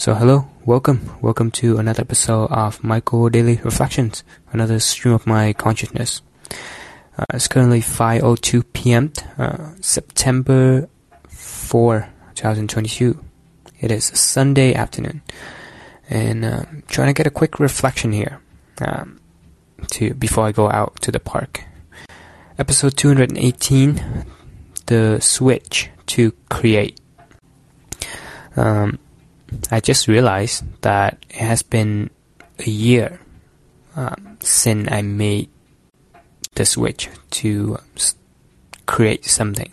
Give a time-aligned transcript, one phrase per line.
[0.00, 5.52] So, hello, welcome, welcome to another episode of Michael Daily Reflections, another stream of my
[5.52, 6.22] consciousness.
[7.18, 9.12] Uh, it's currently 5:02 p.m.
[9.36, 10.88] Uh, September
[11.28, 13.22] 4, 2022.
[13.78, 15.20] It is Sunday afternoon,
[16.08, 18.40] and uh, trying to get a quick reflection here
[18.80, 19.20] um,
[19.88, 21.64] to before I go out to the park.
[22.58, 24.24] Episode 218,
[24.86, 26.98] the switch to create.
[28.56, 28.98] Um,
[29.70, 32.10] I just realized that it has been
[32.58, 33.20] a year
[33.96, 35.48] um, since I made
[36.54, 37.78] the switch to
[38.86, 39.72] create something.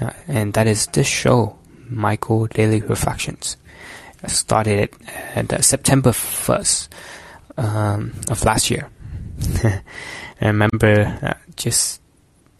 [0.00, 3.56] Uh, and that is this show, Michael Daily Reflections.
[4.22, 4.94] I started it
[5.34, 6.88] at uh, September 1st
[7.56, 8.88] um, of last year.
[10.40, 12.00] I remember uh, just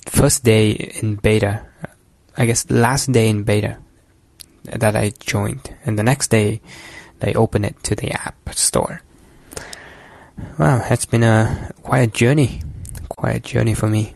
[0.06, 1.66] first day in beta,
[2.36, 3.78] I guess last day in beta,
[4.73, 6.61] that I joined, and the next day
[7.20, 9.02] they opened it to the app store.
[10.58, 12.62] Wow, that's been a quite journey,
[13.08, 14.14] quite a journey for me.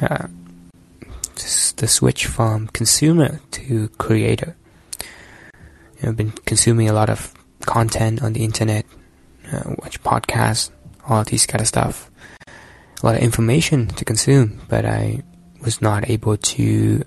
[0.00, 0.28] Uh,
[1.78, 4.56] the switch from consumer to creator.
[5.00, 8.84] You know, I've been consuming a lot of content on the internet,
[9.52, 10.70] uh, watch podcasts,
[11.08, 12.10] all these kind of stuff.
[12.48, 15.22] A lot of information to consume, but I
[15.62, 17.04] was not able to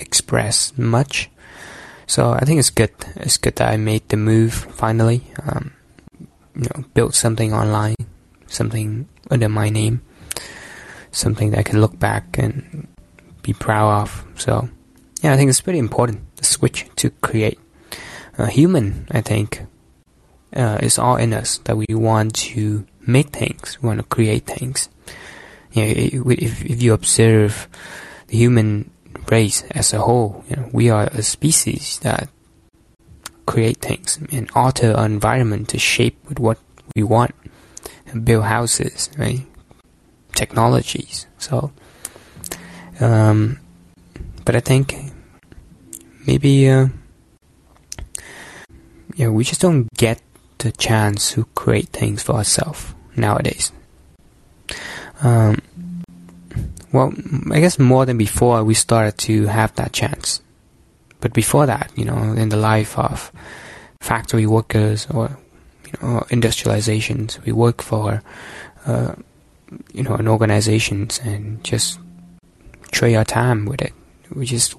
[0.00, 1.30] express much
[2.06, 2.92] so I think it's good.
[3.16, 5.22] It's good that I made the move finally.
[5.42, 5.72] Um,
[6.54, 7.96] you know, built something online,
[8.46, 10.02] something under my name,
[11.10, 12.88] something that I can look back and
[13.42, 14.24] be proud of.
[14.36, 14.68] So
[15.22, 16.20] yeah, I think it's pretty important.
[16.36, 17.58] The switch to create.
[18.38, 19.64] a human, I think,
[20.54, 24.44] uh, is all in us that we want to make things, we want to create
[24.46, 24.88] things.
[25.72, 27.68] You know, if, if you observe
[28.28, 28.90] the human
[29.30, 30.44] race as a whole.
[30.48, 32.28] You know, we are a species that
[33.46, 36.58] create things and alter our environment to shape with what
[36.94, 37.34] we want
[38.08, 39.40] and build houses, right?
[40.34, 41.26] Technologies.
[41.38, 41.72] So,
[43.00, 43.58] um,
[44.44, 45.12] but I think
[46.26, 46.88] maybe, uh,
[49.16, 50.20] yeah, we just don't get
[50.58, 53.72] the chance to create things for ourselves nowadays.
[55.22, 55.58] Um,
[56.92, 57.12] well,
[57.50, 60.40] I guess more than before, we started to have that chance.
[61.20, 63.32] But before that, you know, in the life of
[64.00, 65.36] factory workers or
[65.86, 68.22] you know industrializations, we work for
[68.86, 69.14] uh,
[69.92, 71.98] you know an organizations and just
[72.92, 73.92] trade our time with it.
[74.34, 74.74] We just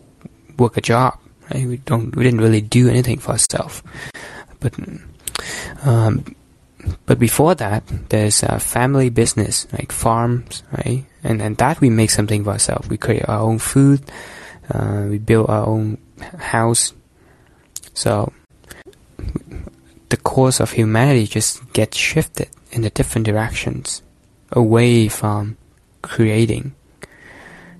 [0.58, 1.20] work a job.
[1.54, 1.68] Right?
[1.68, 2.16] We don't.
[2.16, 3.84] We didn't really do anything for ourselves.
[4.60, 4.74] But
[5.84, 6.36] um,
[7.06, 11.06] but before that, there's a family business like farms, right?
[11.28, 12.88] And and that we make something for ourselves.
[12.88, 14.02] We create our own food.
[14.72, 15.98] Uh, we build our own
[16.40, 16.94] house.
[17.94, 18.32] So
[20.10, 24.02] the course of humanity just gets shifted in the different directions
[24.52, 25.58] away from
[26.02, 26.74] creating,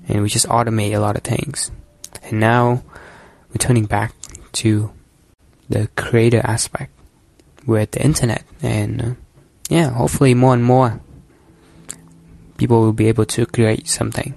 [0.08, 1.72] and we just automate a lot of things.
[2.24, 2.84] And now
[3.50, 4.14] we're turning back
[4.54, 4.92] to
[5.70, 6.92] the creator aspect
[7.66, 9.14] with the internet and uh,
[9.70, 11.02] yeah hopefully more and more
[12.58, 14.34] people will be able to create something.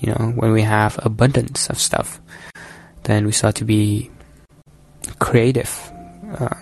[0.00, 2.20] You know when we have abundance of stuff
[3.02, 4.10] then we start to be
[5.18, 5.72] creative
[6.38, 6.54] uh,